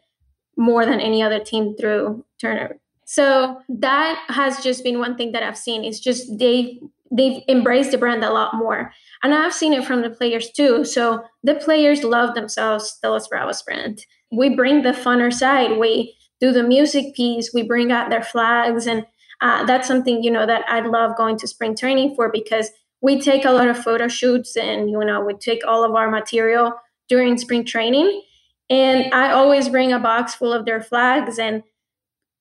[0.56, 2.80] more than any other team through Turner.
[3.04, 5.84] So that has just been one thing that I've seen.
[5.84, 6.80] It's just they
[7.16, 8.92] they've embraced the brand a lot more.
[9.22, 10.84] And I've seen it from the players too.
[10.84, 14.04] So the players love themselves, the Los Bravos brand.
[14.32, 15.78] We bring the funner side.
[15.78, 17.52] We do the music piece.
[17.54, 18.86] We bring out their flags.
[18.86, 19.06] And
[19.40, 23.20] uh, that's something, you know, that I love going to spring training for because we
[23.20, 26.74] take a lot of photo shoots and, you know, we take all of our material
[27.08, 28.22] during spring training.
[28.70, 31.38] And I always bring a box full of their flags.
[31.38, 31.62] And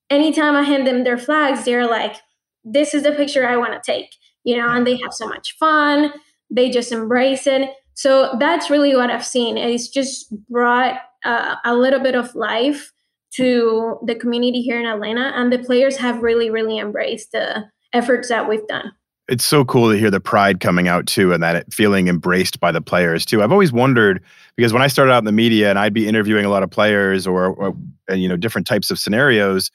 [0.10, 2.16] anytime I hand them their flags, they're like,
[2.64, 5.56] this is the picture I want to take you know, and they have so much
[5.58, 6.14] fun.
[6.50, 7.70] They just embrace it.
[7.96, 9.58] So that's really what I've seen.
[9.58, 12.92] It's just brought uh, a little bit of life
[13.36, 18.30] to the community here in Atlanta, and the players have really, really embraced the efforts
[18.30, 18.92] that we've done.
[19.30, 22.72] It's so cool to hear the pride coming out too, and that feeling embraced by
[22.72, 23.42] the players too.
[23.42, 24.22] I've always wondered
[24.58, 26.70] because when I started out in the media, and I'd be interviewing a lot of
[26.70, 27.76] players or, or
[28.14, 29.72] you know different types of scenarios,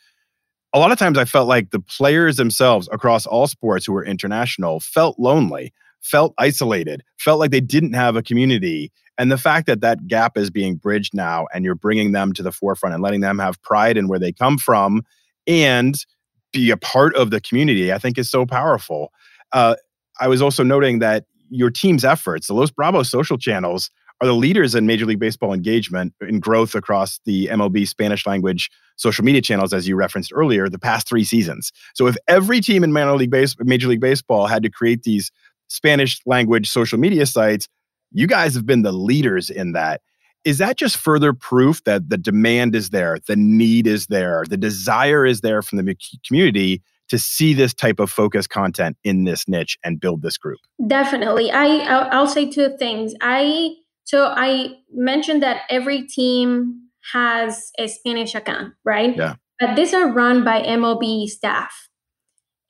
[0.75, 4.05] a lot of times I felt like the players themselves across all sports who were
[4.05, 8.93] international felt lonely, felt isolated, felt like they didn't have a community.
[9.17, 12.43] And the fact that that gap is being bridged now and you're bringing them to
[12.43, 15.03] the forefront and letting them have pride in where they come from
[15.47, 16.05] and
[16.53, 19.13] be a part of the community, I think is so powerful.
[19.53, 19.75] Uh,
[20.21, 24.35] I was also noting that your team's efforts, the Los Bravos social channels, are the
[24.35, 29.41] leaders in Major League Baseball engagement and growth across the MLB Spanish language social media
[29.41, 31.73] channels, as you referenced earlier, the past three seasons.
[31.95, 35.31] So if every team in Major League, Base- Major League Baseball had to create these
[35.69, 37.69] Spanish language social media sites,
[38.11, 40.01] you guys have been the leaders in that.
[40.45, 44.57] Is that just further proof that the demand is there, the need is there, the
[44.57, 49.49] desire is there from the community to see this type of focus content in this
[49.49, 50.59] niche and build this group?
[50.87, 51.51] Definitely.
[51.51, 53.15] I I'll, I'll say two things.
[53.21, 53.75] I
[54.09, 59.15] so I mentioned that every team has a Spanish account, right?
[59.15, 59.35] Yeah.
[59.61, 61.91] But these are run by MLB staff.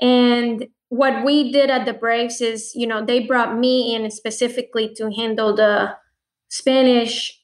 [0.00, 4.92] And what we did at the Braves is, you know, they brought me in specifically
[4.96, 5.94] to handle the
[6.48, 7.40] Spanish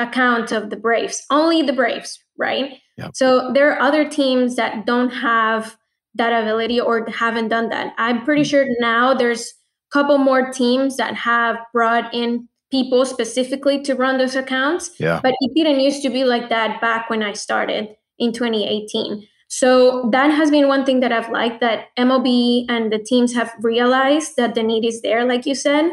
[0.00, 2.72] account of the Braves, only the Braves, right?
[2.96, 3.10] Yep.
[3.14, 5.76] So there are other teams that don't have
[6.16, 7.94] that ability or haven't done that.
[7.98, 8.50] I'm pretty mm-hmm.
[8.50, 14.18] sure now there's a couple more teams that have brought in people specifically to run
[14.18, 14.90] those accounts.
[14.98, 15.20] Yeah.
[15.22, 19.26] But it didn't used to be like that back when I started in 2018.
[19.48, 23.50] So that has been one thing that I've liked that MLB and the teams have
[23.60, 25.92] realized that the need is there, like you said,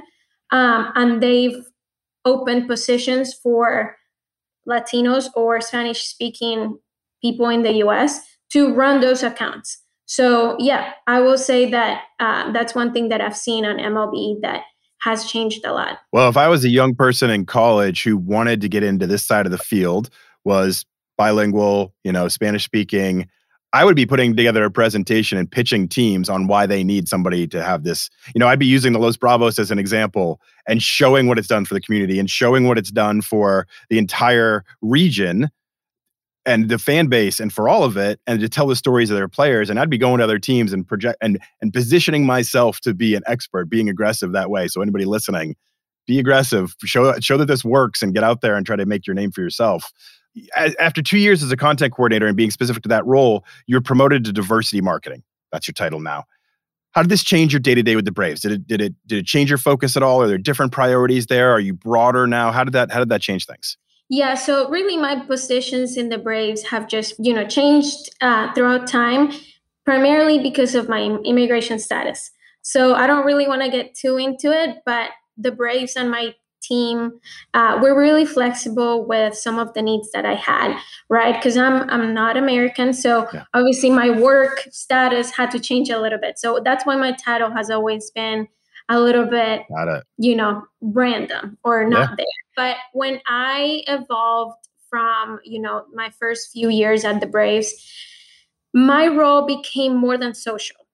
[0.52, 1.64] um, and they've
[2.26, 3.96] opened positions for
[4.68, 6.78] Latinos or Spanish speaking
[7.22, 8.20] people in the US
[8.52, 9.82] to run those accounts.
[10.06, 14.42] So, yeah, I will say that uh, that's one thing that I've seen on MLB
[14.42, 14.62] that
[15.06, 16.00] has changed a lot.
[16.12, 19.24] Well, if I was a young person in college who wanted to get into this
[19.24, 20.10] side of the field,
[20.46, 20.84] was
[21.16, 23.30] bilingual, you know, Spanish speaking,
[23.72, 27.46] I would be putting together a presentation and pitching teams on why they need somebody
[27.48, 28.10] to have this.
[28.34, 31.48] You know, I'd be using the Los Bravos as an example and showing what it's
[31.48, 35.52] done for the community and showing what it's done for the entire region
[36.46, 39.18] and the fan base and for all of it and to tell the stories of
[39.18, 42.80] their players and i'd be going to other teams and project and and positioning myself
[42.80, 45.56] to be an expert being aggressive that way so anybody listening
[46.08, 49.08] be aggressive show show that this works and get out there and try to make
[49.08, 49.92] your name for yourself
[50.80, 54.26] after two years as a content coordinator and being specific to that role, you're promoted
[54.26, 55.24] to diversity marketing.
[55.52, 56.26] That's your title now.
[56.92, 58.42] How did this change your day to day with the Braves?
[58.42, 60.22] Did it did it did it change your focus at all?
[60.22, 61.52] Are there different priorities there?
[61.52, 62.52] Are you broader now?
[62.52, 63.78] How did that how did that change things?
[64.10, 68.88] Yeah, so really my positions in the Braves have just, you know, changed uh, throughout
[68.88, 69.32] time,
[69.84, 72.32] primarily because of my immigration status.
[72.62, 76.36] So I don't really want to get too into it, but the Braves and my
[76.62, 77.20] team
[77.54, 80.76] uh, we're really flexible with some of the needs that i had
[81.10, 83.44] right because i'm i'm not american so yeah.
[83.54, 87.52] obviously my work status had to change a little bit so that's why my title
[87.52, 88.48] has always been
[88.90, 89.64] a little bit
[90.18, 92.16] you know random or not yeah.
[92.18, 97.74] there but when i evolved from you know my first few years at the braves
[98.74, 100.86] my role became more than social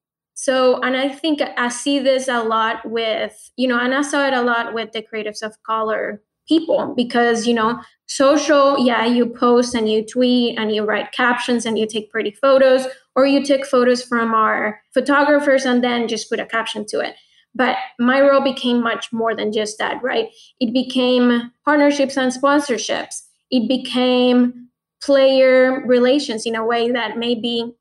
[0.41, 4.25] so, and I think I see this a lot with, you know, and I saw
[4.25, 9.27] it a lot with the creatives of color people because, you know, social, yeah, you
[9.27, 13.43] post and you tweet and you write captions and you take pretty photos, or you
[13.43, 17.13] take photos from our photographers and then just put a caption to it.
[17.54, 20.30] But my role became much more than just that, right?
[20.60, 23.24] It became partnerships and sponsorships.
[23.50, 24.70] It became
[25.04, 27.74] player relations in a way that maybe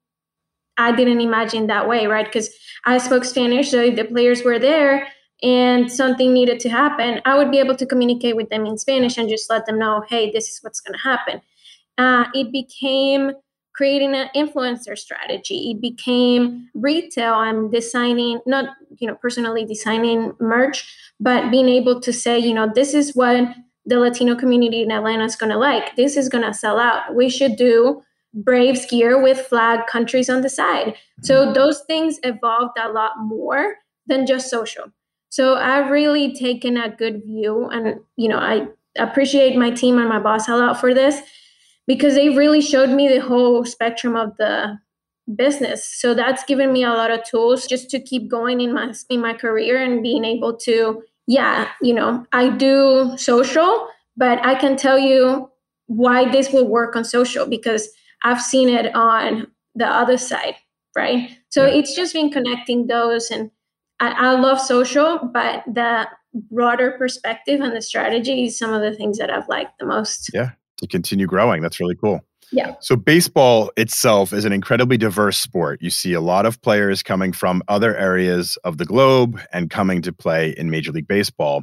[0.76, 2.24] I didn't imagine that way, right?
[2.24, 2.50] Because
[2.86, 5.06] I spoke Spanish, so if the players were there
[5.42, 9.18] and something needed to happen, I would be able to communicate with them in Spanish
[9.18, 11.42] and just let them know, hey, this is what's going to happen.
[11.98, 13.32] Uh, it became
[13.80, 15.70] creating an influencer strategy.
[15.70, 17.32] It became retail.
[17.32, 20.86] I'm designing, not you know personally designing merch,
[21.18, 23.48] but being able to say, you know, this is what
[23.86, 25.96] the Latino community in Atlanta is going to like.
[25.96, 27.14] This is going to sell out.
[27.14, 28.02] We should do
[28.34, 30.94] Braves gear with flag countries on the side.
[31.22, 31.54] So mm-hmm.
[31.54, 33.76] those things evolved a lot more
[34.08, 34.92] than just social.
[35.30, 38.66] So I've really taken a good view and you know, I
[38.98, 41.22] appreciate my team and my boss a lot for this
[41.86, 44.78] because they really showed me the whole spectrum of the
[45.36, 45.84] business.
[45.84, 49.20] So that's given me a lot of tools just to keep going in my in
[49.20, 54.76] my career and being able to yeah, you know, I do social, but I can
[54.76, 55.48] tell you
[55.86, 57.88] why this will work on social because
[58.24, 60.56] I've seen it on the other side,
[60.96, 61.30] right?
[61.50, 61.74] So yeah.
[61.74, 63.30] it's just been connecting those.
[63.30, 63.52] And
[64.00, 66.08] I, I love social, but the
[66.50, 70.30] broader perspective and the strategy is some of the things that I've liked the most.
[70.34, 71.62] Yeah, to continue growing.
[71.62, 72.20] That's really cool.
[72.52, 72.74] Yeah.
[72.80, 75.80] So baseball itself is an incredibly diverse sport.
[75.80, 80.02] You see a lot of players coming from other areas of the globe and coming
[80.02, 81.62] to play in Major League Baseball.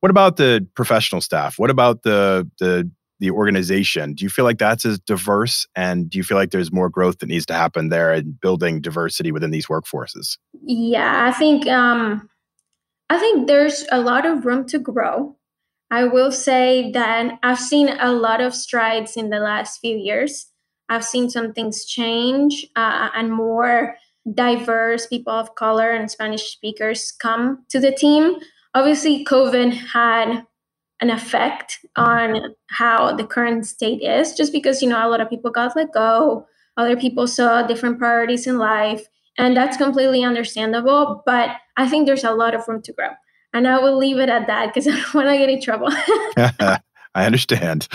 [0.00, 1.58] What about the professional staff?
[1.58, 6.16] What about the the the organization do you feel like that's as diverse and do
[6.16, 9.50] you feel like there's more growth that needs to happen there in building diversity within
[9.50, 12.28] these workforces yeah i think um
[13.10, 15.36] i think there's a lot of room to grow
[15.90, 20.46] i will say that i've seen a lot of strides in the last few years.
[20.88, 23.94] I've seen some things change uh, and more
[24.34, 28.36] diverse people of color and spanish speakers come to the team.
[28.74, 30.44] Obviously covid had
[31.00, 35.30] an effect on how the current state is just because you know a lot of
[35.30, 39.06] people got let go other people saw different priorities in life
[39.38, 43.08] and that's completely understandable but i think there's a lot of room to grow
[43.52, 45.88] and i will leave it at that because i don't want to get in trouble
[47.14, 47.88] i understand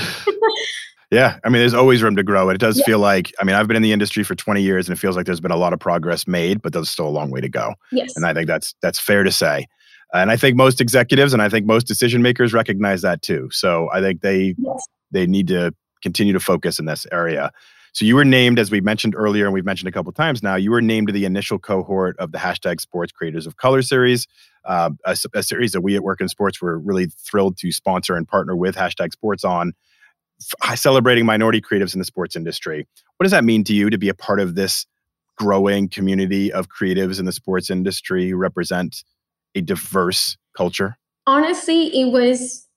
[1.12, 2.86] yeah i mean there's always room to grow and it does yeah.
[2.86, 5.16] feel like i mean i've been in the industry for 20 years and it feels
[5.16, 7.50] like there's been a lot of progress made but there's still a long way to
[7.50, 9.66] go yes and i think that's that's fair to say
[10.14, 13.50] and I think most executives and I think most decision makers recognize that too.
[13.52, 14.86] So I think they yes.
[15.12, 17.52] they need to continue to focus in this area.
[17.96, 20.56] So you were named, as we mentioned earlier, and we've mentioned a couple times now,
[20.56, 24.28] you were named to the initial cohort of the hashtag Sports Creators of Color series,
[24.66, 28.18] uh, a, a, series that we at Work in Sports were really thrilled to sponsor
[28.18, 29.72] and partner with hashtag Sports on,
[30.62, 32.86] f- celebrating minority creatives in the sports industry.
[33.16, 34.86] What does that mean to you to be a part of this
[35.38, 39.06] growing community of creatives in the sports industry who represent
[39.56, 40.98] a diverse culture?
[41.28, 42.68] Honestly, it was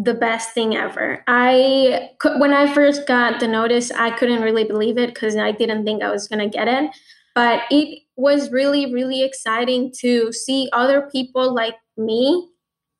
[0.00, 1.24] the best thing ever.
[1.26, 5.84] I when I first got the notice, I couldn't really believe it because I didn't
[5.84, 6.90] think I was going to get it.
[7.34, 12.48] But it was really really exciting to see other people like me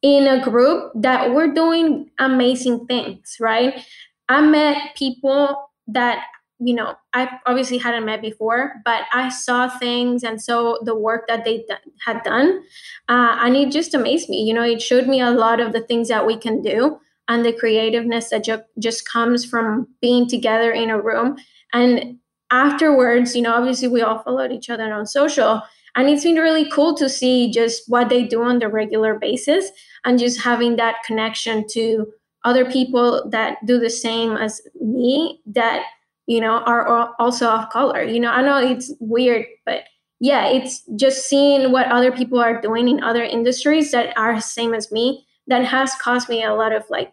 [0.02, 3.84] in a group that were doing amazing things, right?
[4.28, 6.24] I met people that
[6.60, 11.28] you know, I obviously hadn't met before, but I saw things and so the work
[11.28, 11.64] that they
[12.04, 12.62] had done.
[13.08, 14.42] Uh, and it just amazed me.
[14.42, 16.98] You know, it showed me a lot of the things that we can do
[17.28, 21.36] and the creativeness that ju- just comes from being together in a room.
[21.72, 22.18] And
[22.50, 25.62] afterwards, you know, obviously we all followed each other on social.
[25.94, 29.70] And it's been really cool to see just what they do on the regular basis
[30.04, 32.12] and just having that connection to
[32.44, 35.84] other people that do the same as me that
[36.28, 39.84] you know are also of color you know i know it's weird but
[40.20, 44.42] yeah it's just seeing what other people are doing in other industries that are the
[44.42, 47.12] same as me that has caused me a lot of like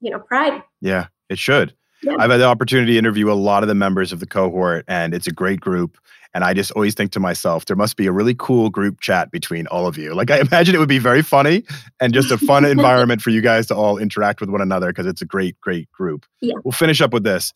[0.00, 2.16] you know pride yeah it should yeah.
[2.18, 5.14] i've had the opportunity to interview a lot of the members of the cohort and
[5.14, 5.96] it's a great group
[6.32, 9.32] and I just always think to myself, there must be a really cool group chat
[9.32, 10.14] between all of you.
[10.14, 11.64] Like I imagine it would be very funny
[12.00, 15.06] and just a fun environment for you guys to all interact with one another because
[15.06, 16.24] it's a great, great group.
[16.40, 16.54] Yeah.
[16.64, 17.52] We'll finish up with this.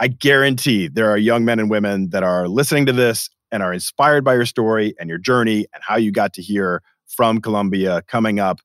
[0.00, 3.72] I guarantee there are young men and women that are listening to this and are
[3.72, 8.02] inspired by your story and your journey and how you got to hear from Colombia
[8.08, 8.60] coming up,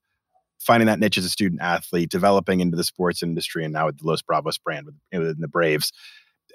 [0.59, 3.99] finding that niche as a student athlete, developing into the sports industry, and now with
[3.99, 5.91] the Los Bravos brand within the Braves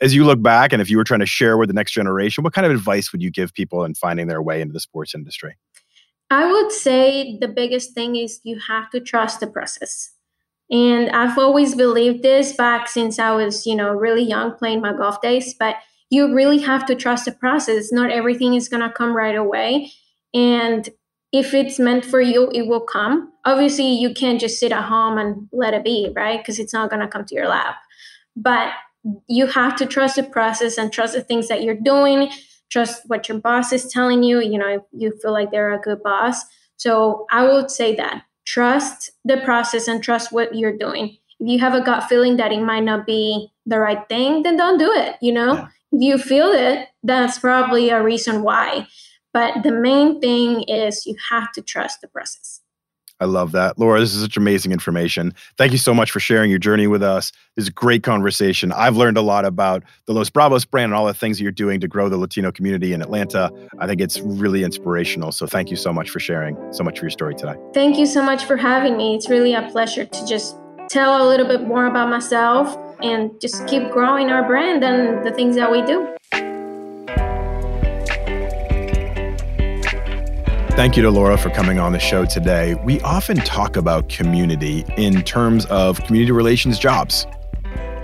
[0.00, 2.44] as you look back and if you were trying to share with the next generation,
[2.44, 5.14] what kind of advice would you give people in finding their way into the sports
[5.14, 5.56] industry?
[6.30, 10.10] I would say the biggest thing is you have to trust the process.
[10.74, 14.92] And I've always believed this back since I was, you know, really young playing my
[14.92, 15.76] golf days, but
[16.10, 17.92] you really have to trust the process.
[17.92, 19.92] Not everything is going to come right away.
[20.34, 20.88] And
[21.32, 23.32] if it's meant for you, it will come.
[23.44, 26.40] Obviously, you can't just sit at home and let it be, right?
[26.40, 27.76] Because it's not going to come to your lap.
[28.34, 28.72] But
[29.28, 32.30] you have to trust the process and trust the things that you're doing
[32.70, 35.78] trust what your boss is telling you you know if you feel like they're a
[35.78, 36.42] good boss
[36.78, 41.16] so i would say that trust the process and trust what you're doing.
[41.40, 44.56] If you have a gut feeling that it might not be the right thing then
[44.56, 45.54] don't do it you know?
[45.54, 45.68] Yeah.
[45.92, 48.86] if you feel it that's probably a reason why.
[49.32, 52.60] But the main thing is you have to trust the process
[53.24, 53.78] I love that.
[53.78, 55.32] Laura, this is such amazing information.
[55.56, 57.32] Thank you so much for sharing your journey with us.
[57.56, 58.70] This is a great conversation.
[58.70, 61.50] I've learned a lot about the Los Bravos brand and all the things that you're
[61.50, 63.50] doing to grow the Latino community in Atlanta.
[63.78, 65.32] I think it's really inspirational.
[65.32, 67.54] So thank you so much for sharing so much for your story today.
[67.72, 69.14] Thank you so much for having me.
[69.14, 70.58] It's really a pleasure to just
[70.90, 75.32] tell a little bit more about myself and just keep growing our brand and the
[75.32, 76.14] things that we do.
[80.76, 82.74] Thank you to Laura for coming on the show today.
[82.74, 87.28] We often talk about community in terms of community relations jobs.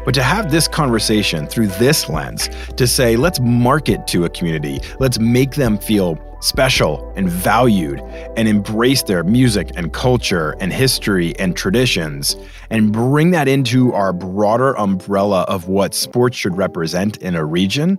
[0.05, 4.79] But to have this conversation through this lens, to say, let's market to a community,
[5.01, 7.99] let's make them feel special and valued
[8.37, 12.37] and embrace their music and culture and history and traditions
[12.71, 17.99] and bring that into our broader umbrella of what sports should represent in a region,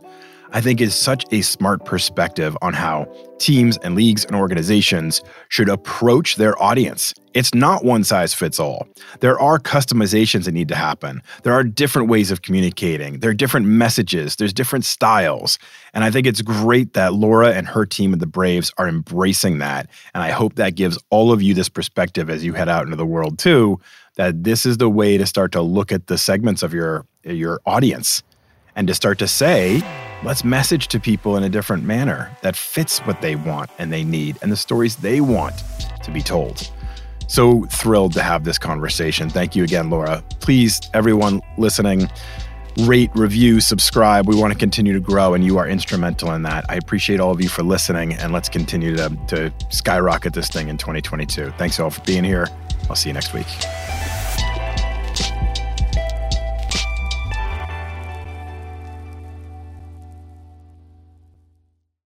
[0.54, 3.08] I think is such a smart perspective on how
[3.39, 7.14] teams and leagues and organizations should approach their audience.
[7.34, 8.86] It's not one size fits all.
[9.22, 11.22] There are customizations that need to happen.
[11.43, 13.20] There are different ways of communicating.
[13.20, 14.36] There are different messages.
[14.36, 15.58] There's different styles.
[15.93, 19.60] And I think it's great that Laura and her team at the Braves are embracing
[19.60, 19.89] that.
[20.14, 22.97] And I hope that gives all of you this perspective as you head out into
[22.97, 23.80] the world too,
[24.18, 27.62] that this is the way to start to look at the segments of your your
[27.66, 28.24] audience
[28.76, 29.82] and to start to say,
[30.24, 34.03] let's message to people in a different manner that fits what they want and they
[34.03, 35.63] need and the stories they want
[36.03, 36.69] to be told.
[37.28, 39.30] So thrilled to have this conversation.
[39.30, 40.24] Thank you again, Laura.
[40.41, 42.09] Please, everyone listening,
[42.82, 44.28] rate, review, subscribe.
[44.28, 46.65] We want to continue to grow, and you are instrumental in that.
[46.67, 50.67] I appreciate all of you for listening, and let's continue to, to skyrocket this thing
[50.67, 51.53] in 2022.
[51.57, 52.47] Thanks all for being here.
[52.89, 53.47] I'll see you next week.